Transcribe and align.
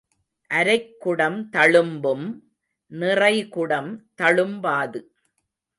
அரைக்குடம் 0.51 1.37
தளும்பும் 1.51 2.25
நிறைகுடம் 2.91 3.91
தளும்பாது. 4.17 5.01